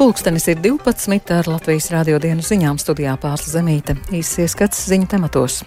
Pulkstenis 0.00 0.48
ir 0.48 0.56
12. 0.56 1.32
ar 1.38 1.48
Latvijas 1.48 1.90
radio 1.92 2.16
dienu 2.16 2.40
ziņām 2.40 2.78
studijā 2.80 3.18
pārsla 3.20 3.58
zemīte. 3.58 3.98
Īsts 4.16 4.38
ieskats 4.40 4.86
ziņu 4.88 5.10
tematos. 5.12 5.58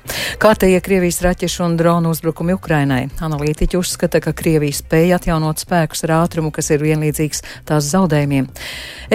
Kārtējie 0.41 0.79
Krievijas 0.81 1.21
raķešu 1.21 1.61
un 1.67 1.75
dronu 1.77 2.09
uzbrukumi 2.09 2.55
Ukrainai. 2.57 3.03
Analītiķi 3.21 3.77
uzskata, 3.77 4.17
ka 4.25 4.33
Krievija 4.33 4.73
spēja 4.73 5.21
atjaunot 5.21 5.61
spēkus 5.61 6.01
ar 6.07 6.15
ātrumu, 6.23 6.49
kas 6.49 6.73
ir 6.73 6.81
vienlīdzīgs 6.81 7.45
tās 7.69 7.93
zaudējumiem. 7.93 8.49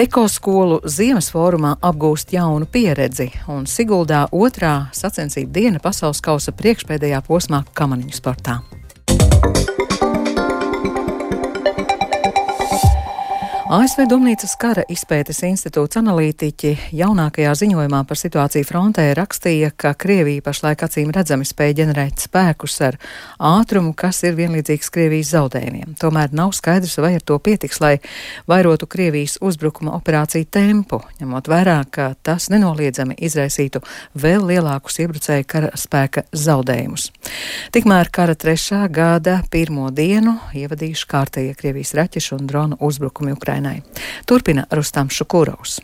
Ekoskolu 0.07 0.79
Ziemas 0.87 1.33
fórumā 1.35 1.75
apgūst 1.83 2.31
jaunu 2.31 2.71
pieredzi, 2.71 3.27
un 3.51 3.67
Siguldā 3.67 4.23
otrā 4.31 4.85
sacensību 4.95 5.51
diena 5.51 5.83
pasaules 5.83 6.23
kausa 6.23 6.55
priekšpēdējā 6.55 7.25
posmā 7.27 7.65
kamaniņu 7.75 8.21
sportā. 8.23 8.61
ASV 13.69 14.07
Domnīcas 14.09 14.55
kara 14.57 14.81
izpētes 14.89 15.43
institūts 15.45 15.99
analītiķi 15.99 16.71
jaunākajā 16.97 17.51
ziņojumā 17.59 17.99
par 18.09 18.17
situāciju 18.17 18.65
frontē 18.65 19.03
rakstīja, 19.13 19.67
ka 19.77 19.91
Krievija 19.93 20.41
pašlaik 20.41 20.81
acīm 20.87 21.11
redzami 21.13 21.45
spēja 21.45 21.75
ģenerēt 21.83 22.23
spēkus 22.23 22.79
ar 22.87 22.97
ātrumu, 23.37 23.91
kas 23.93 24.23
ir 24.25 24.33
vienlīdzīgs 24.39 24.89
Krievijas 24.95 25.29
zaudējumiem. 25.35 25.91
Tomēr 26.01 26.33
nav 26.33 26.55
skaidrs, 26.57 26.95
vai 26.97 27.11
ar 27.19 27.21
to 27.21 27.37
pietiks, 27.37 27.77
lai 27.77 27.99
vairotu 28.49 28.87
Krievijas 28.89 29.37
uzbrukuma 29.37 29.93
operāciju 29.99 30.49
tempu, 30.49 31.03
ņemot 31.21 31.51
vērā, 31.53 31.77
ka 31.93 32.15
tas 32.25 32.49
nenoliedzami 32.49 33.19
izraisītu 33.21 33.83
vēl 34.17 34.49
lielākus 34.49 34.97
iebrucēju 35.05 35.45
kara 35.45 35.71
spēka 35.77 36.25
zaudējumus. 36.33 37.11
Tikmēr 37.77 38.09
kara 38.09 38.33
trešā 38.33 38.81
gada 38.89 39.43
pirmo 39.53 39.93
dienu 39.93 40.39
ievadījuši 40.57 41.09
kārtējie 41.13 41.53
Krievijas 41.61 41.93
raķešu 42.01 42.41
un 42.41 42.49
dronu 42.49 42.81
uzbrukumi 42.81 43.37
Ukrainā. 43.37 43.58
Ukrainai. 43.59 43.81
Turpina 44.25 44.65
Rustams 44.71 45.13
Šukurovs. 45.13 45.79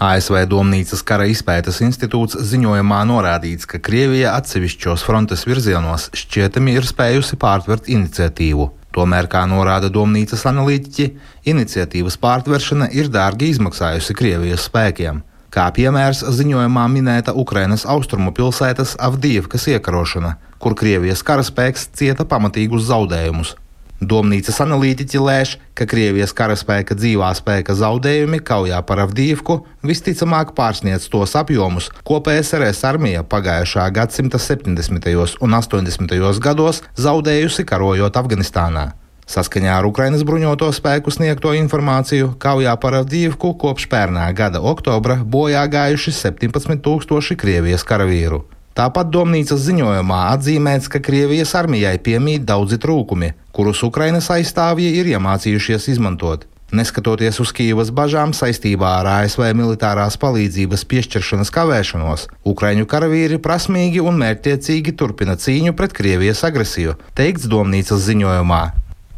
ASV 0.00 0.46
Domnīcas 0.48 1.02
kara 1.04 1.26
izpētes 1.28 1.82
institūts 1.84 2.38
ziņojumā 2.40 3.02
norādīts, 3.04 3.68
ka 3.68 3.78
Krievija 3.78 4.32
atsevišķos 4.38 5.04
frontes 5.04 5.44
virzienos 5.44 6.08
šķietami 6.16 6.78
ir 6.78 6.88
spējusi 6.88 7.36
pārtvert 7.36 7.90
iniciatīvu. 7.92 8.70
Tomēr, 8.96 9.28
kā 9.28 9.44
norāda 9.46 9.90
Domnīcas 9.92 10.46
analītiķi, 10.48 11.10
iniciatīvas 11.52 12.16
pārtveršana 12.16 12.88
ir 12.96 13.12
dārgi 13.12 13.52
izmaksājusi 13.52 14.16
Krievijas 14.16 14.64
spēkiem. 14.70 15.20
Kā 15.52 15.68
piemērs 15.76 16.24
ziņojumā 16.32 16.86
minēta 16.88 17.34
Ukrainas 17.36 17.84
austrumu 17.84 18.32
pilsētas 18.32 18.96
Avdīvkas 18.96 19.68
iekarošana, 19.74 20.38
kur 20.58 20.78
Krievijas 20.78 21.20
karaspēks 21.26 21.90
cieta 22.00 22.24
pamatīgus 22.24 22.88
zaudējumus, 22.88 23.58
Domnīcas 24.00 24.56
analītiķi 24.64 25.20
lēš, 25.20 25.50
ka 25.76 25.84
Krievijas 25.84 26.32
karaspēka 26.32 26.94
dzīvā 26.96 27.28
spēka 27.36 27.74
zaudējumi 27.76 28.38
kaujā 28.40 28.78
par 28.88 29.02
Avdīvku 29.04 29.58
visticamāk 29.84 30.54
pārsniedz 30.56 31.04
tos 31.12 31.36
apjomus, 31.36 31.90
ko 32.08 32.22
PSRS 32.24 32.80
armija 32.88 33.20
pagājušā 33.28 33.84
gadsimta 33.92 34.40
70. 34.40 35.36
un 35.44 35.56
80. 35.58 36.16
gados 36.40 36.80
zaudējusi 36.96 37.66
karojot 37.68 38.16
Afganistānā. 38.16 38.86
Saskaņā 39.30 39.76
ar 39.78 39.86
Ukrainas 39.86 40.24
bruņoto 40.26 40.70
spēku 40.74 41.12
sniegto 41.12 41.52
informāciju, 41.54 42.32
kaujā 42.40 42.72
par 42.80 42.96
Avdīvku 43.02 43.52
kopš 43.60 43.84
pērnā 43.92 44.24
gada 44.32 44.64
oktobra 44.72 45.20
bojā 45.36 45.66
gājuši 45.70 46.16
17 46.16 46.80
tūkstoši 46.82 47.36
Krievijas 47.38 47.84
karavīru. 47.86 48.40
Tāpat 48.78 49.10
Domnīcas 49.10 49.64
ziņojumā 49.66 50.20
atzīmēts, 50.36 50.86
ka 50.92 51.02
Krievijas 51.02 51.56
armijai 51.58 51.96
piemīt 51.98 52.46
daudzi 52.46 52.78
trūkumi, 52.80 53.32
kurus 53.52 53.82
Ukrainas 53.86 54.30
aizstāvji 54.30 54.94
ir 55.00 55.10
iemācījušies 55.16 55.90
izmantot. 55.94 56.46
Neskatoties 56.70 57.40
uz 57.42 57.50
Kīvas 57.50 57.88
bažām 57.90 58.30
saistībā 58.30 58.92
ar 59.00 59.08
ASV 59.16 59.48
militārās 59.58 60.14
palīdzības 60.22 60.84
piešķiršanas 60.92 61.50
kavēšanos, 61.56 62.28
Ukraiņu 62.46 62.86
karavīri 62.92 63.40
prasmīgi 63.42 64.04
un 64.06 64.20
mērķtiecīgi 64.22 64.94
turpina 64.94 65.34
cīņu 65.34 65.74
pret 65.74 65.96
Krievijas 65.98 66.44
agresiju, 66.46 66.94
teikts 67.18 67.50
Domnīcas 67.50 68.06
ziņojumā. 68.06 68.62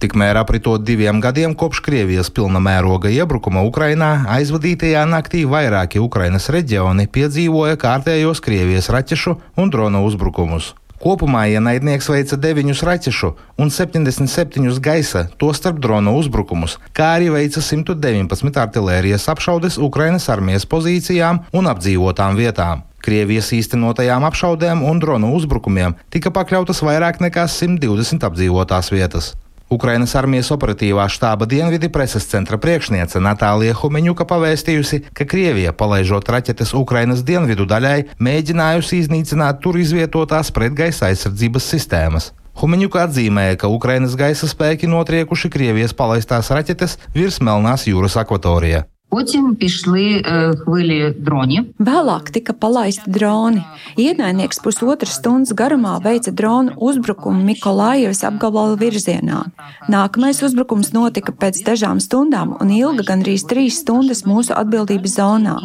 Tikmēr 0.03 0.35
apritot 0.35 0.83
diviem 0.83 1.21
gadiem 1.23 1.53
kopš 1.55 1.79
Krievijas 1.87 2.27
pilna 2.35 2.59
mēroga 2.59 3.07
iebrukuma 3.15 3.61
Ukrainā, 3.63 4.25
aizvadītajā 4.35 5.05
naktī 5.07 5.45
vairāki 5.47 6.01
Ukrainas 6.03 6.49
reģioni 6.51 7.07
piedzīvoja 7.07 7.79
kārtējos 7.79 8.41
Krievijas 8.43 8.91
raķešu 8.91 9.37
un 9.63 9.71
drona 9.71 10.01
uzbrukumus. 10.03 10.73
Kopumā 11.03 11.45
ienaidnieks 11.53 12.11
veica 12.11 12.39
9 12.39 12.83
raķešu 12.89 13.31
un 13.63 13.71
77 13.71 14.81
gaisa, 14.83 15.23
tostarp 15.39 15.79
drona 15.79 16.11
uzbrukumus, 16.19 16.81
kā 16.99 17.13
arī 17.21 17.31
veica 17.37 17.63
119 17.63 18.59
artērijas 18.65 19.29
apšaudes 19.31 19.79
Ukrainas 19.79 20.27
armijas 20.35 20.67
pozīcijām 20.67 21.45
un 21.55 21.71
apdzīvotām 21.71 22.35
vietām. 22.43 22.83
Krievijas 23.07 23.55
īstenotajām 23.55 24.27
apšaudēm 24.27 24.83
un 24.83 24.99
dronu 24.99 25.31
uzbrukumiem 25.39 25.95
tika 26.11 26.35
pakļautas 26.35 26.83
vairāk 26.83 27.23
nekā 27.23 27.47
120 27.47 28.27
apdzīvotās 28.27 28.91
vietas. 28.91 29.33
Ukrainas 29.73 30.13
armijas 30.19 30.51
operatīvā 30.53 31.07
štāba 31.09 31.47
dienvidi 31.49 31.89
preses 31.93 32.27
centra 32.29 32.59
priekšniece 32.61 33.23
Natālija 33.25 33.77
Humeņuka 33.79 34.27
pavēstījusi, 34.29 35.01
ka 35.17 35.25
Krievija, 35.29 35.73
palaižot 35.73 36.29
raķetes 36.35 36.75
Ukrainas 36.77 37.25
dienvidu 37.25 37.65
daļai, 37.71 37.97
mēģinājusi 38.21 39.01
iznīcināt 39.07 39.65
tur 39.65 39.81
izvietotās 39.81 40.53
pretgaisa 40.53 41.09
aizsardzības 41.09 41.73
sistēmas. 41.75 42.31
Humeņuka 42.61 43.07
atzīmēja, 43.07 43.63
ka 43.65 43.73
Ukrainas 43.73 44.19
gaisa 44.21 44.51
spēki 44.51 44.91
notriekuši 44.93 45.49
Krievijas 45.55 45.97
palaistās 45.97 46.53
raķetes 46.53 46.99
virs 47.17 47.41
Melnās 47.41 47.89
jūras 47.89 48.19
akvatorija. 48.21 48.85
Потім 49.12 49.56
пішли 49.56 50.24
хвилі 50.64 51.16
дронів. 51.20 51.66
Vēlāk 51.80 52.28
tika 52.36 52.54
palaisti 52.54 53.08
droni. 53.08 53.64
Ienaidnieks 53.96 54.60
pusotras 54.60 55.16
stundas 55.16 55.56
garumā 55.56 55.96
veica 56.04 56.32
dronu 56.32 56.76
uzbrukumu 56.76 57.40
Mikolājevas 57.48 58.22
apgabala 58.28 58.76
virzienā. 58.76 59.40
Nākamais 59.88 60.44
uzbrukums 60.44 60.92
notika 60.92 61.32
pēc 61.32 61.64
dažām 61.64 62.04
stundām 62.04 62.58
un 62.60 62.68
ilga 62.68 63.08
gandrīz 63.08 63.48
trīs 63.48 63.80
stundas 63.80 64.26
mūsu 64.28 64.52
atbildības 64.52 65.16
zonā. 65.20 65.56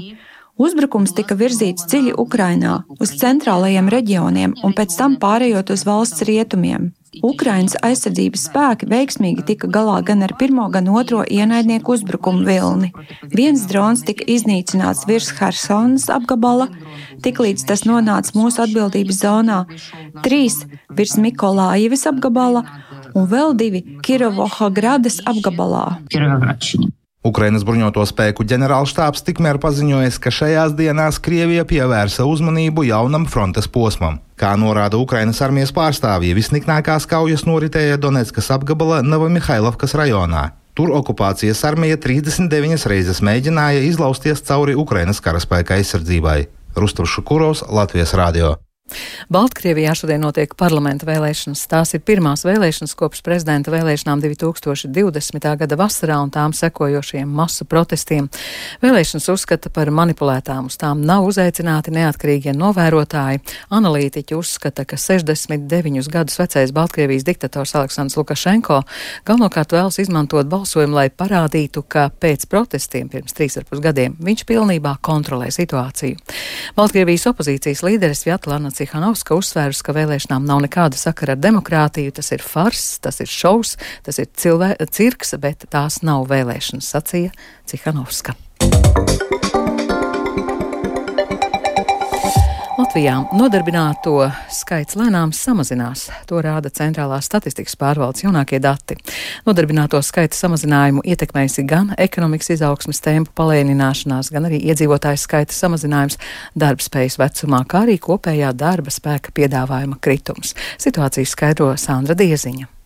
Uzbrukums 0.57 1.13
tika 1.13 1.35
virzīts 1.37 1.85
dziļi 1.85 2.15
Ukrainā, 2.17 2.79
uz 2.97 3.11
centrālajiem 3.21 3.91
reģioniem 3.93 4.55
un 4.65 4.73
pēc 4.77 4.95
tam 4.97 5.17
pārējot 5.21 5.69
uz 5.75 5.83
valsts 5.85 6.25
rietumiem. 6.25 6.91
Ukrainas 7.25 7.75
aizsardzības 7.85 8.47
spēki 8.49 8.89
veiksmīgi 8.89 9.45
tika 9.47 9.69
galā 9.73 9.99
gan 10.05 10.25
ar 10.25 10.33
pirmo, 10.39 10.67
gan 10.73 10.89
otro 10.89 11.23
ienaidnieku 11.23 11.93
uzbrukumu 11.95 12.45
vilni. 12.45 12.91
Viens 13.33 13.65
drons 13.69 14.03
tika 14.07 14.25
iznīcināts 14.25 15.05
virs 15.09 15.31
Hersonas 15.37 16.09
apgabala, 16.13 16.69
tiklīdz 17.25 17.65
tas 17.69 17.85
nonāca 17.89 18.33
mūsu 18.37 18.65
atbildības 18.65 19.21
zonā, 19.23 19.63
trīs 20.25 20.63
virs 20.97 21.17
Mikolājivas 21.21 22.07
apgabala 22.11 22.65
un 23.13 23.29
vēl 23.29 23.57
divi 23.57 23.85
Kirovohagradas 24.05 25.21
apgabalā. 25.25 25.87
Ukrainas 27.27 27.65
bruņoto 27.67 28.03
spēku 28.07 28.45
ģenerālštābs 28.47 29.25
tikmēr 29.27 29.59
paziņojis, 29.63 30.19
ka 30.23 30.31
šajās 30.33 30.75
dienās 30.77 31.19
Krievija 31.23 31.65
pievērsa 31.67 32.25
uzmanību 32.27 32.85
jaunam 32.87 33.25
frontes 33.29 33.67
posmam. 33.67 34.21
Kā 34.39 34.53
norāda 34.59 34.99
Ukrainas 35.01 35.41
armijas 35.43 35.73
pārstāvji, 35.75 36.35
visniknākās 36.37 37.09
kaujas 37.09 37.47
noritēja 37.49 37.97
Donetskas 38.01 38.51
apgabala 38.55 39.01
Novamihailovkas 39.05 39.97
rajonā. 39.97 40.51
Tur 40.77 40.93
okupācijas 40.93 41.63
armija 41.65 41.97
39 41.97 42.85
reizes 42.91 43.23
mēģināja 43.25 43.81
izlausties 43.87 44.45
cauri 44.45 44.77
Ukrainas 44.77 45.23
karaspēka 45.25 45.79
aizsardzībai. 45.79 46.39
Rustavs 46.77 47.17
Šukurovs, 47.17 47.65
Latvijas 47.73 48.13
Rādio. 48.13 48.55
Baltkrievijā 49.33 49.91
šodien 49.97 50.21
notiek 50.23 50.53
parlamenta 50.55 51.07
vēlēšanas. 51.07 51.65
Tās 51.67 51.93
ir 51.97 52.01
pirmās 52.07 52.45
vēlēšanas 52.47 52.95
kopš 52.97 53.21
prezidenta 53.25 53.73
vēlēšanām 53.73 54.21
2020. 54.23 55.47
gada 55.59 55.77
vasarā 55.79 56.19
un 56.23 56.31
tām 56.31 56.55
sekojošiem 56.55 57.27
masu 57.27 57.67
protestiem. 57.67 58.29
Vēlēšanas 58.83 59.27
uzskata 59.33 59.71
par 59.73 59.91
manipulētām, 59.91 60.69
uz 60.71 60.79
tām 60.79 61.03
nav 61.07 61.27
uzaicināti 61.27 61.91
neatkarīgie 61.97 62.55
novērotāji. 62.55 63.43
Analītiķi 63.75 64.37
uzskata, 64.37 64.85
ka 64.87 64.99
69 65.01 66.07
gadus 66.13 66.39
vecais 66.39 66.71
Baltkrievijas 66.75 67.27
diktators 67.27 67.75
Aleksandrs 67.75 68.15
Lukašenko 68.17 68.81
galvenokārt 69.27 69.75
vēlas 69.75 69.99
izmantot 69.99 70.47
balsojumu, 70.47 70.95
lai 71.01 71.09
parādītu, 71.11 71.83
ka 71.83 72.07
pēc 72.09 72.47
protestiem 72.47 73.11
pirms 73.11 73.35
trīs 73.35 73.59
ar 73.59 73.67
pus 73.67 73.83
gadiem 73.83 74.15
viņš 74.23 74.45
pilnībā 74.47 74.97
kontrolē 75.03 75.49
situāciju. 75.53 76.15
Baltkrievijas 76.77 77.27
opozīcijas 77.33 77.83
līderis 77.83 78.23
Vjatlana 78.27 78.71
Cihanovska 78.77 79.37
uzsvērus, 79.37 79.81
ka 79.85 79.95
vēlēšanām 79.97 80.45
nav 80.45 80.61
nekāda 80.67 80.99
sakara 80.99 81.33
ar 81.33 81.41
demokrātiju, 81.41 82.13
tas 82.19 82.29
ir 82.35 82.43
fars, 82.45 82.85
tas 83.01 83.21
ir 83.23 83.31
šaus, 83.31 83.75
tas 84.05 84.21
ir 84.21 84.29
cirks, 84.37 85.33
bet 85.41 85.65
tās 85.73 86.03
nav 86.05 86.27
vēlēšanas, 86.29 86.93
sacīja 86.93 87.33
Cihanovska. 87.69 88.37
Latvijā 92.77 93.15
nodarbināto 93.33 94.27
skaits 94.53 94.93
lēnām 94.99 95.31
samazinās. 95.33 96.03
To 96.29 96.37
rāda 96.45 96.69
Centrālās 96.69 97.25
statistikas 97.25 97.73
pārvaldes 97.79 98.21
jaunākie 98.21 98.59
dati. 98.61 98.99
Nodarbināto 99.47 99.97
skaita 100.05 100.37
samazinājumu 100.37 101.01
ietekmējusi 101.01 101.65
gan 101.65 101.89
ekonomikas 101.97 102.53
izaugsmes 102.53 103.01
tempu 103.01 103.33
palēnināšanās, 103.41 104.29
gan 104.29 104.45
arī 104.51 104.61
iedzīvotāju 104.69 105.23
skaita 105.25 105.57
samazinājums 105.57 106.21
darbspējas 106.53 107.17
vecumā, 107.17 107.65
kā 107.65 107.87
arī 107.87 107.97
kopējā 107.97 108.53
darba 108.53 108.93
spēka 108.93 109.33
piedāvājuma 109.33 109.97
kritums. 109.97 110.53
Situāciju 110.77 111.33
skaidro 111.33 111.73
Sandra 111.81 112.13
Dieziņa. 112.13 112.76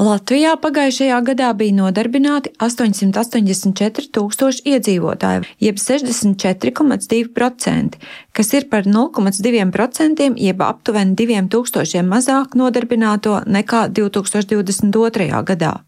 Latvijā 0.00 0.54
pagājušajā 0.56 1.18
gadā 1.20 1.50
bija 1.52 1.76
nodarbināti 1.76 2.48
884 2.64 4.08
tūkstoši 4.16 4.62
iedzīvotāji, 4.70 5.44
jeb 5.60 5.76
64,2%, 5.76 7.98
kas 8.32 8.52
ir 8.56 8.64
par 8.72 8.88
0,2% 8.88 10.32
jeb 10.40 10.64
aptuveni 10.64 11.12
2000 11.20 12.08
mazāk 12.08 12.56
nodarbināto 12.56 13.44
nekā 13.44 13.92
2022. 13.92 15.28
gadā. 15.52 15.84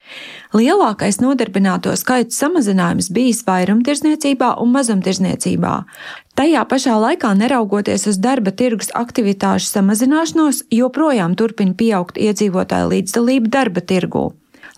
Lielākais 0.52 1.24
nodarbināto 1.24 1.96
skaits 1.96 2.36
samazinājums 2.44 3.08
bijis 3.08 3.40
vairumtirdzniecībā 3.48 4.60
un 4.60 4.68
mazumtirdzniecībā. 4.76 5.80
Tajā 6.34 6.64
pašā 6.66 6.96
laikā, 6.98 7.28
neraugoties 7.38 8.08
uz 8.10 8.16
darba 8.18 8.50
tirgus 8.50 8.88
aktivitāšu 8.98 9.68
samazināšanos, 9.70 10.64
joprojām 10.74 11.36
turpina 11.38 11.76
pieaugt 11.78 12.18
iedzīvotāju 12.18 12.88
līdzdalība 12.90 13.52
darba 13.54 13.84
tirgū. 13.94 14.32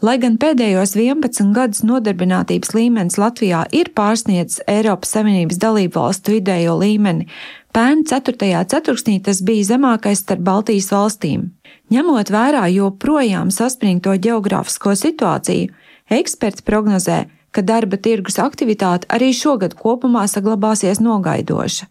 Lai 0.05 0.19
gan 0.21 0.35
pēdējos 0.37 0.93
11 0.99 1.55
gadus 1.57 1.81
nodarbinātības 1.87 2.75
līmenis 2.77 3.17
Latvijā 3.17 3.63
ir 3.73 3.89
pārsniedzis 3.97 4.61
Eiropas 4.69 5.15
Savienības 5.17 5.61
dalību 5.63 5.97
valstu 5.97 6.35
vidējo 6.35 6.75
līmeni, 6.83 7.25
pērn 7.73 8.05
4. 8.05 8.51
ceturksnī 8.69 9.17
tas 9.25 9.41
bija 9.47 9.71
zemākais 9.73 10.21
starp 10.21 10.45
Baltijas 10.45 10.91
valstīm. 10.93 11.49
Ņemot 11.93 12.33
vērā 12.35 12.67
joprojām 12.75 13.49
saspringto 13.55 14.13
geogrāfisko 14.21 14.93
situāciju, 15.01 15.73
eksperts 16.13 16.67
prognozē, 16.67 17.25
ka 17.57 17.65
darba 17.65 17.97
tirgus 17.97 18.37
aktivitāte 18.43 19.09
arī 19.09 19.33
šogad 19.33 19.79
kopumā 19.81 20.27
saglabāsies 20.29 21.01
nogaidoša. 21.01 21.89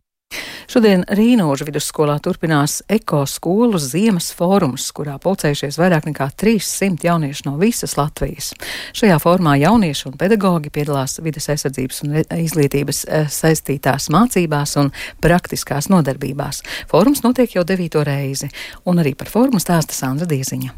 Šodien 0.72 1.04
Rīnožu 1.06 1.68
vidusskolā 1.68 2.16
turpinās 2.24 2.80
ekoskolu 2.90 3.78
ziemas 3.82 4.32
fórums, 4.36 4.88
kurā 4.96 5.16
pulcējušies 5.22 5.78
vairāk 5.78 6.08
nekā 6.10 6.28
300 6.42 7.06
jaunieši 7.06 7.46
no 7.46 7.56
visas 7.62 7.94
Latvijas. 8.00 8.52
Šajā 8.98 9.20
formā 9.22 9.56
jaunieši 9.62 10.08
un 10.10 10.18
pedagoģi 10.20 10.72
piedalās 10.74 11.20
vides 11.26 11.50
aizsardzības 11.54 12.02
un 12.06 12.16
izglītības 12.24 13.04
eh, 13.06 13.28
saistītās 13.30 14.10
mācībās 14.14 14.78
un 14.82 14.90
praktiskās 15.22 15.92
nodarbībās. 15.94 16.64
Fórums 16.90 17.22
notiek 17.26 17.58
jau 17.58 17.66
devīto 17.68 18.02
reizi, 18.06 18.50
un 18.90 19.04
arī 19.04 19.14
par 19.18 19.30
fórumu 19.30 19.62
stāsta 19.62 19.94
Sandra 19.94 20.26
Dieziņa. 20.30 20.74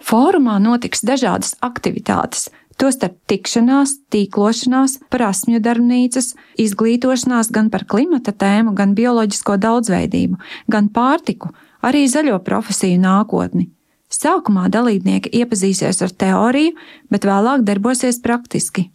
Fórumā 0.00 0.56
notiks 0.64 1.04
dažādas 1.04 1.58
aktivitātes, 1.60 2.48
Tostarp 2.80 3.18
tikšanās, 3.28 3.98
tīklošanās, 4.08 4.94
prasmju 5.12 5.58
darbnīcas, 5.60 6.30
izglītošanās 6.56 7.50
gan 7.52 7.68
par 7.68 7.84
klimata 7.84 8.32
tēmu, 8.32 8.72
gan 8.78 8.94
bioloģisko 8.96 9.58
daudzveidību, 9.60 10.38
gan 10.72 10.88
pārtiku, 10.88 11.50
arī 11.84 12.06
zaļo 12.08 12.38
profesiju 12.46 13.02
nākotni. 13.02 13.66
Sākumā 14.10 14.70
dalībnieki 14.72 15.28
iepazīsies 15.42 16.00
ar 16.02 16.14
teoriju, 16.22 16.72
bet 17.12 17.28
vēlāk 17.28 17.66
darbosies 17.68 18.18
praktiski. 18.24 18.88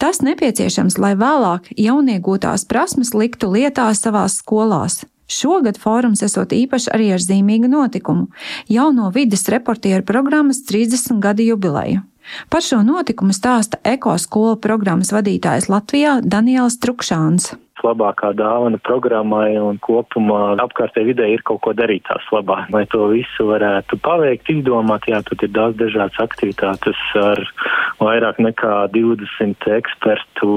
Tas 0.00 0.22
nepieciešams, 0.24 0.96
lai 0.98 1.12
vēlāk 1.20 1.68
jauniegūtās 1.76 2.64
prasmes 2.66 3.12
liktu 3.14 3.52
lietā 3.52 3.90
savās 3.94 4.40
skolās. 4.40 5.04
Šogad 5.28 5.76
fórums 5.82 6.22
esot 6.22 6.56
īpaši 6.56 6.90
arī 6.94 7.12
ar 7.12 7.20
zīmīgu 7.20 7.68
notikumu- 7.68 8.28
jauno 8.76 9.12
vides 9.12 9.48
reportieru 9.52 10.02
programmas 10.06 10.64
30 10.64 11.20
gadu 11.20 11.42
jubileju. 11.42 12.02
Par 12.50 12.64
šo 12.64 12.82
notikumu 12.86 13.34
stāsta 13.36 13.80
ekoskola 13.86 14.56
programmas 14.62 15.12
vadītājs 15.14 15.70
Latvijā 15.72 16.18
Daniels 16.24 16.80
Trukšāns 16.82 17.52
labākā 17.84 18.32
dāvana 18.36 18.78
programmai 18.82 19.56
un 19.60 19.80
kopumā 19.82 20.56
apkārtē 20.62 21.04
vidē 21.06 21.28
ir 21.32 21.42
kaut 21.46 21.62
ko 21.66 21.74
darīt 21.76 22.06
tās 22.08 22.24
labā. 22.32 22.64
Lai 22.72 22.84
to 22.92 23.08
visu 23.12 23.48
varētu 23.50 23.98
paveikt, 24.04 24.50
izdomāt, 24.52 25.08
jā, 25.10 25.20
tad 25.26 25.44
ir 25.44 25.52
daudz 25.54 25.78
dažādas 25.80 26.18
aktivitātes 26.22 27.02
ar 27.20 27.42
vairāk 28.00 28.40
nekā 28.42 28.74
20 28.94 29.68
ekspertu, 29.76 30.50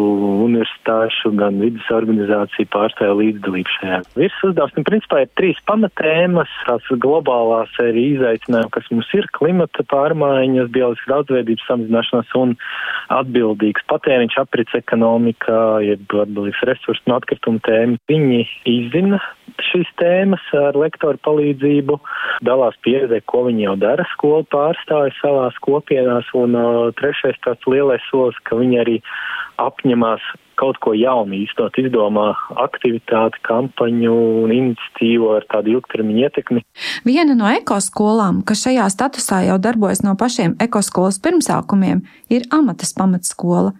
universitāšu, 0.46 1.34
gan 1.40 1.60
vidas 1.62 1.88
organizāciju 1.94 2.70
pārstāju 2.74 3.18
līdzdalību 3.22 3.76
šajā. 3.78 4.02
Virs 4.20 4.40
uzdevums, 4.48 4.76
nu, 4.78 4.86
principā, 4.88 5.24
ir 5.24 5.34
trīs 5.40 5.60
pamatēmas, 5.70 6.52
tās 6.68 6.88
globālās 7.04 7.74
arī 7.84 8.06
izaicinājumi, 8.16 8.74
kas 8.76 8.90
mums 8.94 9.12
ir 9.18 9.30
klimata 9.38 9.86
pārmaiņas, 9.92 10.72
bioloģiskas 10.76 11.14
daudzveidības 11.14 11.68
samazināšanās 11.70 12.36
un 12.40 12.56
atbildīgs 13.20 13.86
patēriņš, 13.90 14.40
aprits 14.44 14.78
ekonomika, 14.80 15.80
jeb 15.86 16.20
atbildīgs 16.26 16.64
resursu 16.70 17.09
un 17.10 17.18
atkritumu 17.18 17.62
tēmu. 17.66 18.00
Viņi 18.10 18.44
izzina 18.70 19.20
šīs 19.70 19.90
tēmas 20.00 20.44
ar 20.56 20.78
lektoru 20.80 21.20
palīdzību, 21.26 21.98
dalās 22.48 22.78
pieredzē, 22.86 23.22
ko 23.28 23.48
viņi 23.50 23.66
jau 23.66 23.76
dara 23.82 24.06
skolu 24.14 24.46
pārstāvi 24.54 25.16
savās 25.20 25.58
kopienās, 25.66 26.30
un 26.38 26.56
uh, 26.58 26.92
trešais 27.00 27.40
tāds 27.46 27.66
lielais 27.70 28.06
solis, 28.12 28.38
ka 28.48 28.60
viņi 28.60 28.80
arī 28.84 29.00
apņemās 29.60 30.24
kaut 30.60 30.80
ko 30.84 30.94
jaunu 30.98 31.38
īstenot, 31.40 31.78
izdomā 31.80 32.34
aktivitāti, 32.60 33.40
kampaņu 33.48 34.16
un 34.44 34.54
iniciatīvu 34.56 35.30
ar 35.38 35.48
tādu 35.52 35.78
ilgtermiņu 35.78 36.26
ietekmi. 36.26 36.64
Viena 37.08 37.36
no 37.40 37.48
ekoskolām, 37.52 38.42
kas 38.48 38.66
šajā 38.68 38.90
statusā 38.92 39.46
jau 39.48 39.60
darbojas 39.62 40.04
no 40.04 40.18
pašiem 40.20 40.58
ekoskolas 40.64 41.22
pirmsākumiem, 41.24 42.04
ir 42.32 42.48
amatas 42.56 42.92
pamatskola. 42.98 43.72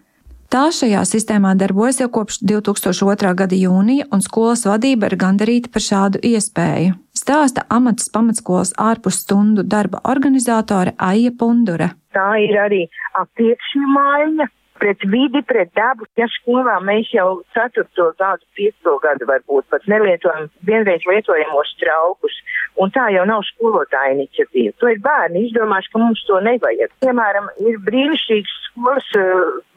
Tā 0.50 0.64
šajā 0.74 1.04
sistēmā 1.06 1.52
darbojas 1.54 2.00
jau 2.00 2.08
kopš 2.10 2.40
2002. 2.42 3.28
gada 3.38 3.54
jūnija, 3.54 4.08
un 4.10 4.18
skolas 4.24 4.64
vadība 4.66 5.06
ir 5.06 5.14
gandarīta 5.20 5.70
par 5.70 5.84
šādu 5.84 6.18
iespēju. 6.26 6.96
Stāsta 7.14 7.62
amatas 7.70 8.10
pamatskolas 8.10 8.72
ārpus 8.74 9.20
stundu 9.22 9.62
darba 9.62 10.00
organizātore 10.10 10.96
Aija 10.98 11.30
Pundure. 11.38 11.92
Tā 12.10 12.32
ir 12.42 12.58
arī 12.58 12.80
attieksmju 13.22 13.92
maiņa, 13.94 14.48
pret 14.82 15.06
vidi, 15.12 15.44
pret 15.46 15.70
dabu. 15.78 16.10
Ja 16.18 16.26
skolā 16.40 16.80
mēs 16.82 17.14
jau 17.14 17.44
4. 17.54 17.86
gadu, 18.18 18.50
5. 18.58 18.98
gadu 19.06 19.30
varbūt 19.30 19.70
pat 19.70 19.86
nelietojam 19.86 20.50
vienreiz 20.66 21.06
lietojamos 21.06 21.74
traukus, 21.78 22.42
un 22.82 22.90
tā 22.90 23.06
jau 23.14 23.22
nav 23.28 23.46
skolotāja 23.54 24.18
iniciatīva. 24.18 24.74
To 24.82 24.90
ir 24.90 24.98
bērni 25.06 25.46
izdomājuši, 25.46 25.94
ka 25.94 26.06
mums 26.08 26.26
to 26.26 26.42
nevajag. 26.50 26.90
Piemēram, 27.06 27.52
ir 27.62 27.82
brīnišķīgs 27.86 28.62
skolas 28.66 29.12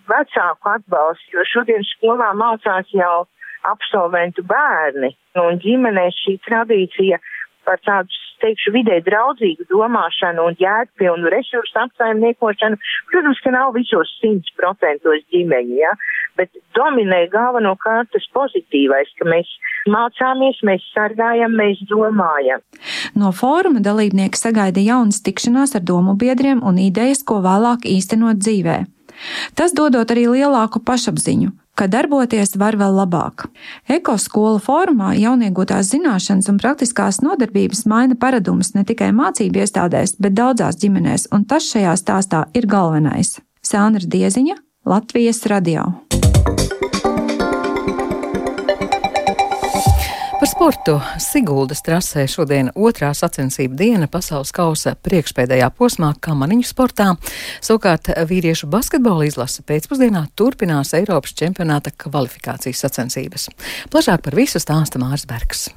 vecāku 0.09 0.73
atbalsts, 0.75 1.29
jo 1.33 1.45
šodien 1.51 1.85
skolā 1.95 2.31
mācās 2.37 2.89
jau 2.95 3.25
absolventu 3.67 4.43
bērni, 4.47 5.13
un 5.39 5.61
ģimenēs 5.63 6.19
šī 6.25 6.37
tradīcija 6.47 7.19
par 7.63 7.79
tādu, 7.87 8.11
teikšu, 8.43 8.73
vidē 8.75 8.99
draudzīgu 9.05 9.67
domāšanu 9.69 10.49
un 10.49 10.57
jēgpilnu 10.59 11.31
resursu 11.31 11.79
apsaimniekošanu, 11.85 12.79
protams, 13.11 13.39
ka 13.43 13.53
nav 13.55 13.71
visos 13.77 14.11
simts 14.19 14.51
procentos 14.59 15.23
ģimeņi, 15.31 15.77
ja, 15.79 15.93
bet 16.39 16.51
dominē 16.75 17.23
galvenokārt 17.31 18.11
tas 18.11 18.25
pozitīvais, 18.35 19.13
ka 19.19 19.29
mēs 19.31 19.49
mācāmies, 19.87 20.59
mēs 20.67 20.83
sargājam, 20.91 21.55
mēs 21.59 21.79
domājam. 21.87 22.63
No 23.15 23.31
fóruma 23.35 23.83
dalībnieki 23.85 24.39
sagaida 24.39 24.83
jaunas 24.83 25.23
tikšanās 25.23 25.77
ar 25.79 25.85
domu 25.87 26.17
biedriem 26.19 26.63
un 26.67 26.81
idejas, 26.83 27.23
ko 27.23 27.39
vēlāk 27.45 27.87
īstenot 27.87 28.43
dzīvē. 28.43 28.81
Tas 29.57 29.75
dodot 29.75 30.09
arī 30.13 30.25
lielāku 30.29 30.81
pašapziņu, 30.85 31.51
ka 31.77 31.87
darboties 31.91 32.55
var 32.59 32.77
vēl 32.79 32.95
labāk. 33.01 33.47
Ekoskola 33.91 34.61
formā 34.63 35.13
jauniegūtās 35.17 35.91
zināšanas 35.93 36.49
un 36.51 36.59
praktiskās 36.61 37.21
nodarbības 37.25 37.85
maina 37.89 38.17
paradumus 38.19 38.73
ne 38.77 38.85
tikai 38.87 39.11
mācību 39.15 39.63
iestādēs, 39.63 40.17
bet 40.19 40.37
daudzās 40.37 40.79
ģimenēs, 40.83 41.29
un 41.33 41.45
tas 41.49 41.69
šajā 41.73 41.95
stāstā 41.99 42.45
ir 42.53 42.69
galvenais. 42.69 43.39
Sānra 43.63 44.03
Dieziņa, 44.03 44.59
Latvijas 44.85 45.45
radio. 45.47 45.87
Sportu 50.63 50.93
Siguldas 51.19 51.81
trasē 51.83 52.23
šodien 52.31 52.69
otrā 52.79 53.09
sacensību 53.11 53.75
diena 53.75 54.07
pasaules 54.07 54.53
kausa 54.55 54.93
priekšpēdējā 55.03 55.67
posmā 55.75 56.13
kamaniņu 56.23 56.69
sportā. 56.69 57.09
Savukārt 57.59 58.07
vīriešu 58.31 58.71
basketbola 58.71 59.27
izlase 59.27 59.67
pēcpusdienā 59.67 60.23
turpinās 60.39 60.95
Eiropas 60.95 61.35
čempionāta 61.35 61.91
kvalifikācijas 61.91 62.87
sacensības. 62.87 63.51
Plašāk 63.91 64.23
par 64.23 64.39
visu 64.39 64.63
stāsta 64.63 65.03
Mārs 65.03 65.27
Bergs. 65.27 65.67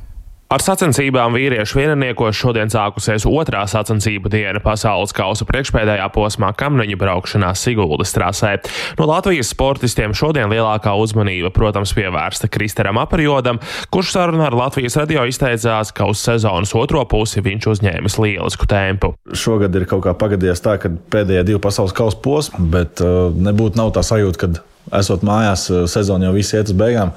Ar 0.47 0.63
sacensībām 0.63 1.35
vīriešu 1.35 1.81
vienaniekos 1.81 2.37
šodien 2.39 2.71
sākusies 2.71 3.25
otrā 3.27 3.65
sacensību 3.67 4.31
diena 4.31 4.61
pasaules 4.63 5.11
kausa 5.17 5.43
priekšpēdējā 5.49 6.05
posmā 6.15 6.53
kamneņu 6.55 6.95
braukšanā 7.01 7.49
Siguldas 7.59 8.15
trasē. 8.15 8.53
No 8.95 9.09
Latvijas 9.11 9.51
sportistiem 9.51 10.15
šodien 10.15 10.47
lielākā 10.55 10.93
uzmanība, 11.03 11.51
protams, 11.51 11.91
pievērsta 11.99 12.47
Kristeram 12.47 13.01
Aperiodam, 13.03 13.59
kurš 13.91 14.13
sarunā 14.15 14.47
ar 14.47 14.59
Latvijas 14.61 14.95
radio 15.03 15.27
izteicās, 15.27 15.91
ka 15.91 16.07
uz 16.13 16.23
sezonas 16.23 16.77
otro 16.79 17.03
pusi 17.11 17.43
viņš 17.43 17.67
uzņēmis 17.75 18.19
lielisku 18.23 18.71
tempu. 18.71 19.17
Šogad 19.35 19.75
ir 19.75 19.89
kaut 19.91 20.07
kā 20.07 20.15
pagadījies 20.15 20.63
tā, 20.63 20.79
ka 20.79 20.95
pēdējie 20.95 21.43
divi 21.51 21.65
pasaules 21.67 21.97
kausa 21.97 22.23
posmi, 22.23 22.71
bet 22.71 23.03
uh, 23.03 23.35
nebūtu 23.35 23.83
nav 23.83 23.91
tā 23.99 24.07
sajūta, 24.07 24.45
ka 24.47 24.76
esot 24.95 25.25
mājās, 25.27 25.67
eh, 25.71 25.87
sezona 25.91 26.29
jau 26.29 26.35
viss 26.37 26.55
iet 26.55 26.71
uz 26.71 26.77
beigām. 26.77 27.13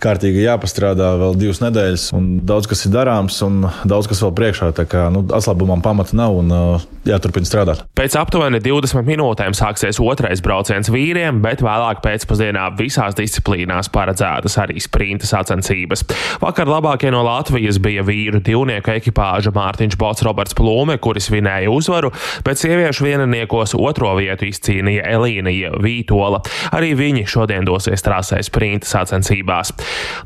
Kārtīgi 0.00 0.46
jāpastrādā 0.46 1.12
vēl 1.20 1.36
divas 1.36 1.60
nedēļas, 1.60 2.12
un 2.16 2.40
daudz 2.46 2.68
kas 2.70 2.86
ir 2.86 2.92
darāms, 2.94 3.40
un 3.44 3.68
daudz 3.84 4.08
kas 4.08 4.22
vēl 4.24 4.32
priekšā. 4.36 4.72
Tā 4.76 4.86
kā 4.88 5.08
nu, 5.12 5.22
atslābumam 5.28 5.82
pamata 5.84 6.16
nav 6.16 6.38
un 6.40 6.50
uh, 6.54 6.86
jāturpina 7.04 7.48
strādāt. 7.48 7.82
Pēc 7.96 8.16
aptuveni 8.20 8.60
20 8.64 9.04
minūtēm 9.04 9.54
sāksies 9.56 10.00
otrais 10.00 10.40
brauciens 10.44 10.90
vīriem, 10.92 11.40
bet 11.44 11.64
vēlāk 11.64 12.02
pēcpusdienā 12.04 12.70
visās 12.78 13.16
disciplīnās 13.18 13.90
paredzētas 13.92 14.56
arī 14.64 14.80
sprinta 14.80 15.28
sacensības. 15.28 16.04
Vakar 16.40 16.70
labākie 16.70 17.12
no 17.12 17.22
Latvijas 17.26 17.80
bija 17.82 18.04
vīru 18.06 18.40
divnieku 18.44 18.94
ekipāža 18.94 19.52
Mārtiņš 19.56 19.98
Bots, 20.00 20.24
Roberts 20.26 20.56
Plūme, 20.56 20.96
kuris 21.02 21.30
vinēja 21.32 21.72
uzvaru, 21.72 22.12
bet 22.46 22.60
sieviešu 22.60 23.06
vienaniekos 23.08 23.76
otro 23.78 24.14
vietu 24.18 24.48
izcīnīja 24.48 25.06
Elīna 25.16 25.74
Vītola. 25.80 26.42
Arī 26.76 26.92
viņi 27.10 27.26
šodien 27.26 27.66
dosies 27.66 28.04
trasē 28.06 28.38
sprinta 28.46 28.86
sacensībās. 28.86 29.72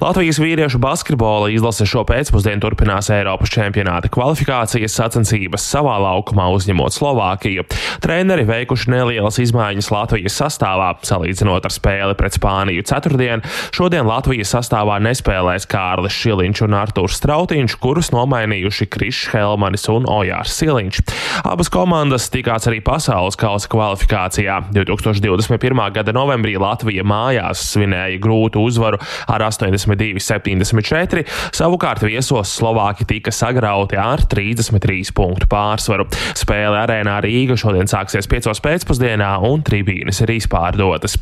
Latvijas 0.03 0.39
vīriešu 0.43 0.81
basketbola 0.83 1.51
izlase 1.55 1.87
šo 1.89 2.05
pēcpusdienu 2.09 2.61
turpinās 2.65 3.09
Eiropas 3.15 3.53
čempionāta 3.55 4.11
kvalifikācijas 4.13 4.97
sacensības 4.99 5.65
savā 5.65 5.97
laukumā 6.03 6.51
uzņemot 6.55 6.95
Slovākiju. 6.95 7.65
Treneri 8.05 8.45
veikuši 8.49 8.93
nelielas 8.93 9.41
izmaiņas 9.41 9.91
Latvijas 9.95 10.37
sastāvā, 10.43 10.93
salīdzinot 11.07 11.65
ar 11.65 11.75
spēli 11.75 12.19
pret 12.19 12.37
Spāniju 12.37 12.85
ceturtdien. 12.89 13.45
Šodien 13.75 14.09
Latvijas 14.09 14.53
sastāvā 14.57 14.99
nespēlēs 15.05 15.69
Kārlis 15.71 16.17
Šiliņš 16.19 16.65
un 16.67 16.77
Artūrs 16.81 17.19
Strautiņš, 17.21 17.79
kurus 17.81 18.13
nomainījuši 18.15 18.91
Krišs 18.93 19.31
Helmanis 19.33 19.89
un 19.93 20.09
Ojārs 20.11 20.59
Siliņš. 20.59 21.03
Abas 21.49 21.73
komandas 21.73 22.29
tikās 22.35 22.69
arī 22.69 22.83
pasaules 22.85 23.39
kausa 23.41 23.71
kvalifikācijā. 23.73 24.61
2021. 24.75 25.85
gada 25.95 26.15
novembrī 26.17 26.57
Latvija 26.75 27.05
mājās 27.07 27.61
svinēja 27.71 28.19
grūtu 28.23 28.65
uzvaru 28.67 28.99
ar 29.31 29.45
82-74, 29.47 31.23
savukārt 31.55 32.03
viesos 32.03 32.51
Slovāki 32.59 33.07
tika 33.07 33.31
sagrauti 33.35 33.99
ar 34.01 34.25
33 34.31 35.13
punktu 35.15 35.47
pārsvaru. 35.51 36.09
Spēle 36.35 36.81
arēnā 36.81 37.21
Rīga 37.23 37.55
šodien 37.61 37.87
sāksies 37.91 38.27
5. 38.31 38.51
pēcpusdienā 38.65 39.31
un 39.47 39.63
tribīnes 39.67 40.19
ir 40.25 40.35
izpārdotas. 40.35 41.15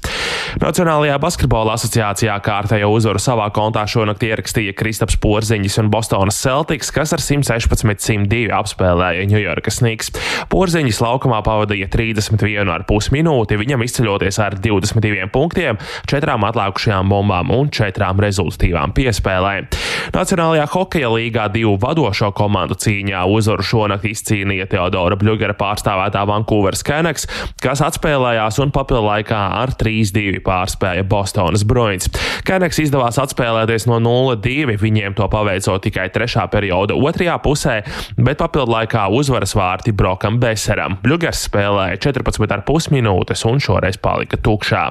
Nacionālajā 0.63 1.19
basketbola 1.21 1.77
asociācijā 1.77 2.39
kārtējo 2.45 2.89
uzvaru 2.97 3.21
savā 3.21 3.51
kontā 3.53 3.85
šonakt 3.89 4.25
ierakstīja 4.25 4.73
Kristaps 4.79 5.19
Porziņš 5.21 5.79
un 5.83 5.93
Bostonas 5.93 6.41
Celtics, 6.41 6.93
kas 6.95 7.13
ar 7.13 7.21
116-102 7.25 8.49
apspēlēja 8.57 9.29
Ņujorkas 9.29 9.83
Snigs. 9.83 10.13
Porziņš 10.53 11.03
laukumā 11.05 11.43
pavadīja 11.45 11.91
31,5 11.93 13.13
minūti, 13.19 13.61
viņam 13.61 13.85
izceļoties 13.85 14.41
ar 14.45 14.57
22 14.63 15.29
punktiem 15.33 15.42
punktiem, 15.43 15.81
četrām 16.07 16.47
atlikušajām 16.47 17.11
bombām 17.11 17.51
un 17.55 17.71
četrām 17.75 18.23
rezultatīvām 18.23 18.95
piespēlēm. 18.95 19.67
Nacionālajā 20.15 20.67
hokeja 20.73 21.11
līgā 21.13 21.49
divu 21.53 21.75
vadošo 21.83 22.31
komandu 22.37 22.77
cīņā 22.79 23.25
uzvaru 23.33 23.65
šonakt 23.67 24.07
izcīnīja 24.09 24.69
Teodora 24.71 25.19
Bļugera 25.19 25.57
pārstāvētā 25.59 26.23
Vankūveras 26.29 26.85
Canucks, 26.87 27.27
kas 27.63 27.83
atspēlējās 27.85 28.61
un 28.63 28.73
papildu 28.75 29.05
laikā 29.09 29.41
ar 29.63 29.75
3-2 29.79 30.43
pārspēja 30.47 31.07
Bostonas 31.09 31.65
Bruins. 31.69 32.11
Canucks 32.47 32.81
izdevās 32.83 33.19
atspēlēties 33.23 33.89
no 33.91 33.99
0-2, 34.03 34.77
viņiem 34.83 35.17
to 35.19 35.29
paveicot 35.33 35.83
tikai 35.87 36.09
trešā 36.15 36.47
perioda 36.53 36.97
otrajā 36.99 37.39
pusē, 37.43 37.79
bet 38.19 38.41
papildu 38.43 38.77
laikā 38.77 39.09
uzvaras 39.15 39.57
vārti 39.59 39.95
Brokam 39.97 40.39
Beseram. 40.43 40.99
Bļugers 41.03 41.47
spēlēja 41.49 42.01
14,5 42.09 42.93
minūtes 42.95 43.47
un 43.49 43.63
šoreiz 43.63 43.99
palika 44.03 44.39
tukšā. 44.41 44.85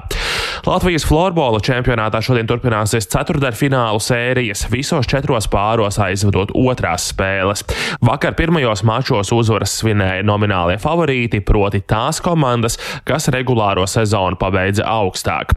Latvijas 0.66 1.06
florbola 1.08 1.58
čempionātā 1.64 2.20
šodien 2.22 2.46
turpināsies 2.46 3.08
ceturdaļfinālu 3.12 4.00
sērijas, 4.02 4.66
visos 4.72 5.08
četros 5.10 5.48
pāros 5.50 5.98
aizvedot 6.02 6.52
otrās 6.54 7.08
spēles. 7.10 7.64
Vakar 8.04 8.36
pirmajos 8.38 8.84
mačos 8.86 9.32
uzvaras 9.34 9.74
svinēja 9.80 10.22
nominālie 10.26 10.78
favorīti, 10.82 11.42
proti 11.44 11.82
tās 11.82 12.20
komandas, 12.22 12.78
kas 13.08 13.30
regulāro 13.34 13.86
sezonu 13.90 14.38
pabeidza 14.40 14.86
augstāk. 14.88 15.56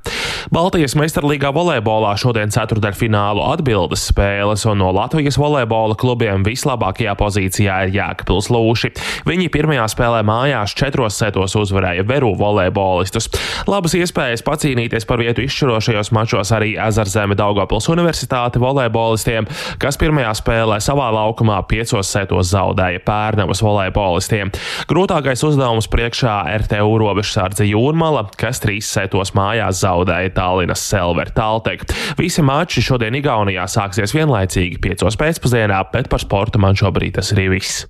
Baltijas 0.53 0.95
meistarlīgā 0.97 1.51
volejbolā 1.55 2.13
šodien 2.21 2.53
ceturdaļfinālu 2.53 3.43
atbildes 3.45 4.07
spēles, 4.11 4.65
un 4.69 4.81
no 4.81 4.91
Latvijas 4.95 5.39
volejbola 5.41 5.97
klubiem 5.99 6.45
vislabākajā 6.45 7.15
pozīcijā 7.19 7.79
ir 7.85 7.95
Jēkabils 7.97 8.51
Lūši. 8.53 8.91
Viņi 9.29 9.49
pirmajā 9.53 9.87
spēlē 9.93 10.21
mājās 10.27 10.75
četros 10.77 11.17
setos 11.21 11.55
uzvarēja 11.59 12.05
Veru 12.09 12.33
volejbolistus. 12.39 13.29
Labas 13.69 13.95
iespējas 13.97 14.45
pacīnīties 14.65 15.05
par 15.05 15.21
vietu 15.21 15.43
izšķirošajos 15.45 16.09
mačos 16.15 16.49
arī 16.55 16.73
Ezerzeme 16.81 17.35
Daugopils 17.37 17.85
Universitāte 17.93 18.57
volejbolistiem, 18.61 19.45
kas 19.77 19.99
pirmajā 20.01 20.31
spēlē 20.39 20.79
savā 20.81 21.11
laukumā 21.13 21.59
piecos 21.69 22.09
setos 22.09 22.49
zaudēja 22.49 23.03
Pērnavas 23.05 23.61
volejbolistiem. 23.61 24.49
Grūtākais 24.89 25.45
uzdevums 25.45 25.89
priekšā 25.93 26.39
RTU 26.63 26.97
robežsardze 27.03 27.67
Jūrmala, 27.69 28.25
kas 28.39 28.63
trīs 28.63 28.89
setos 28.89 29.35
mājās 29.37 29.83
zaudēja 29.85 30.33
Tallinas 30.39 30.81
Selver 30.89 31.29
Taltek. 31.35 31.85
Visi 32.17 32.41
mači 32.45 32.81
šodien 32.85 33.21
Igaunijā 33.21 33.69
sāksies 33.69 34.17
vienlaicīgi 34.17 34.81
piecos 34.81 35.19
pēcpusdienā, 35.21 35.83
bet 35.93 36.09
par 36.09 36.25
sportu 36.25 36.61
man 36.63 36.77
šobrīd 36.79 37.19
tas 37.19 37.35
arī 37.37 37.51
viss. 37.59 37.85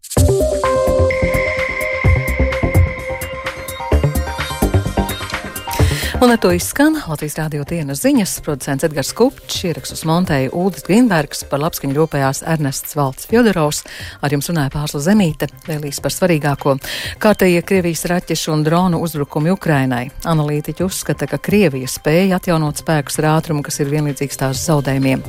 Un 6.21 6.31
ar 6.31 6.37
to 6.39 6.47
izskan 6.55 6.95
Latvijas 7.07 7.33
rādio 7.35 7.65
dienas 7.67 7.99
ziņas. 7.99 8.37
Producents 8.45 8.85
Edgars 8.87 9.09
Kupčs, 9.13 9.65
ierakstus 9.67 10.05
montēja 10.07 10.47
Ulris 10.55 10.85
Grīnbergs, 10.87 11.41
par 11.51 11.59
labskaņu 11.59 11.91
rūpējās 11.97 12.39
Ernests 12.47 12.95
Valts 12.95 13.27
Fjodorovs, 13.27 13.81
ar 14.23 14.31
jums 14.31 14.47
runāja 14.47 14.71
Pārsla 14.71 15.01
Zemīte, 15.03 15.49
vēlīs 15.67 15.99
par 15.99 16.13
svarīgāko. 16.15 16.77
Kārtējie 17.19 17.59
Krievijas 17.67 18.05
raķešu 18.07 18.53
un 18.53 18.63
dronu 18.63 19.01
uzbrukumi 19.03 19.51
Ukrainai. 19.51 20.05
Analītiķi 20.23 20.85
uzskata, 20.87 21.27
ka 21.27 21.35
Krievija 21.35 21.89
spēja 21.91 22.39
atjaunot 22.39 22.79
spēkus 22.79 23.19
ar 23.19 23.33
ātrumu, 23.33 23.65
kas 23.67 23.81
ir 23.83 23.91
vienlīdzīgs 23.91 24.39
tās 24.39 24.63
zaudējumiem. 24.69 25.25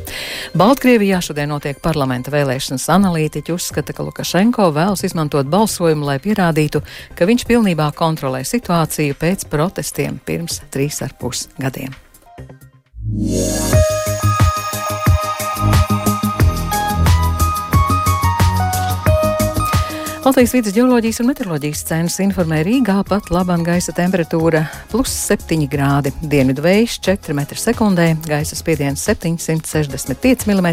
Baltkrievijā 0.55 1.19
šodien 1.19 1.51
notiek 1.51 1.83
parlamenta 1.83 2.31
vēlēšanas. 2.31 2.87
Analītiķi 2.95 3.57
uzskata, 3.57 3.91
ka 3.91 4.07
Lukašenko 4.07 4.71
vēlas 4.79 5.03
izmantot 5.11 5.51
balsojumu, 5.51 6.07
lai 6.13 6.21
pierādītu, 6.23 6.85
ka 7.19 7.27
viņš 7.27 7.49
pilnībā 7.51 7.91
kontrolē 7.99 8.47
situāciju 8.47 9.19
pēc 9.19 9.49
protestiem 9.51 10.23
pirms 10.23 10.63
trīs 10.71 10.76
trīs 10.77 11.01
ar 11.05 11.17
pus 11.21 11.47
gadiem. 11.57 11.95
Yeah. 13.17 13.66
Latvijas 20.27 20.55
vidus 20.57 20.75
geoloģijas 20.75 21.21
un 21.23 21.29
meteoroloģijas 21.31 21.81
centrs 21.87 22.17
informē 22.25 22.57
Rīgā 22.67 22.97
pat 23.07 23.29
labam 23.31 23.61
gaisa 23.63 23.93
temperatūra 23.95 24.65
plus 24.91 25.13
7 25.29 25.69
grādi, 25.71 26.11
dienvidu 26.19 26.65
vējš 26.65 26.97
4 27.07 27.37
m2, 27.37 28.07
gaisa 28.27 28.59
spiediens 28.59 29.05
765 29.07 30.49
mm, 30.51 30.71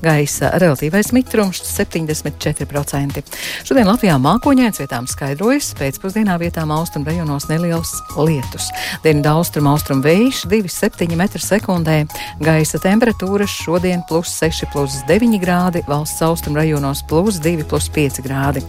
gaisa 0.00 0.48
relatīvais 0.62 1.12
mitrums 1.12 1.60
74%. 1.74 3.20
Šodien 3.68 3.90
Latvijā 3.90 4.16
mākoņains 4.16 4.80
vietām 4.80 5.04
skaidrojas, 5.12 5.74
pēcpusdienā 5.76 6.38
vietām 6.40 6.72
austrumu 6.72 7.10
rajonos 7.10 7.50
neliels 7.52 7.92
lietus. 8.16 8.70
Dienvidu 9.04 9.34
austrumu 9.34 9.74
austrumu 9.74 10.06
vējš 10.08 10.46
2,7 10.48 11.12
m2, 11.20 11.98
gaisa 12.40 12.80
temperatūra 12.88 13.44
šodien 13.58 14.08
plus 14.08 14.32
6 14.40 14.72
plus 14.72 15.02
9 15.12 15.36
grādi, 15.44 15.84
valsts 15.84 16.24
austrumu 16.24 16.62
rajonos 16.62 17.04
plus 17.12 17.44
2 17.44 17.68
plus 17.68 17.92
5 17.92 18.24
grādi. 18.24 18.64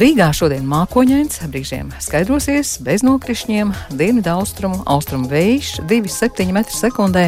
Rīgā 0.00 0.30
šodien 0.32 0.64
mākoņains, 0.70 1.42
brīžiem 1.50 1.90
skaidrosies, 2.00 2.76
bez 2.86 3.02
nokrišņiem, 3.04 3.72
dienvidu 3.98 4.30
austrumu, 4.32 4.78
austrumu 4.88 5.28
vējš 5.28 5.82
2,7 5.90 6.54
m2, 6.54 7.24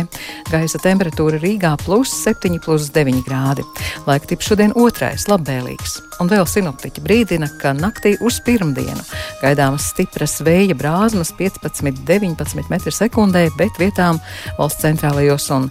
gaisa 0.48 0.80
temperatūra 0.80 1.40
Rīgā 1.42 1.74
plus 1.82 2.14
7, 2.22 2.56
plus 2.64 2.88
9 2.94 3.20
grādi. 3.26 3.66
Laika 4.06 4.30
tips 4.30 4.52
šodien 4.52 4.72
otrais, 4.78 5.26
labvēlīgs. 5.28 5.98
Un 6.22 6.30
vēl 6.30 6.46
sinoptiķi 6.48 7.02
brīdina, 7.04 7.50
ka 7.60 7.74
naktī 7.76 8.14
uz 8.22 8.38
pirmdienu 8.46 9.02
gaidāmas 9.42 9.90
stipras 9.92 10.38
vēja 10.46 10.76
brāzmas 10.78 11.32
15-19 11.38 12.62
m2, 12.62 13.44
bet 13.58 13.82
vietām 13.82 14.22
valsts 14.58 14.86
centrālajos 14.86 15.50
un 15.56 15.68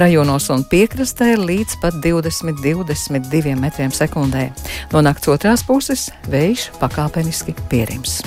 rajonos 0.00 0.48
un 0.54 0.64
piekrastē 0.64 1.34
līdz 1.40 1.78
pat 1.82 2.00
20-22 2.04 3.56
metriem 3.60 3.92
sekundē. 3.94 4.48
No 4.94 5.04
nakts 5.04 5.28
otrās 5.32 5.64
puses 5.66 6.08
vējš 6.32 6.70
pakāpeniski 6.80 7.56
pierims. 7.68 8.20